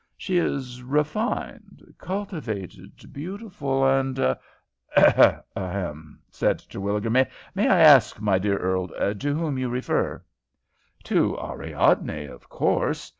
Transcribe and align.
She 0.17 0.39
is 0.39 0.81
refined, 0.81 1.93
cultivated, 1.99 3.13
beautiful, 3.13 3.85
and" 3.85 4.35
"Ahem!" 4.97 6.19
said 6.31 6.57
Terwilliger. 6.57 7.11
"May 7.11 7.27
I 7.55 7.79
ask, 7.81 8.19
my 8.19 8.39
dear 8.39 8.57
Earl, 8.57 8.87
to 9.13 9.33
whom 9.35 9.59
you 9.59 9.69
refer?" 9.69 10.23
"To 11.03 11.37
Ariadne, 11.39 12.25
of 12.25 12.49
course. 12.49 13.09